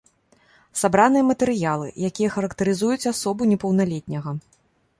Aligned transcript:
Сабраныя 0.81 1.25
матэрыялы, 1.31 1.87
якія 2.09 2.29
характарызуюць 2.37 3.09
асобу 3.15 3.41
непаўналетняга. 3.53 4.31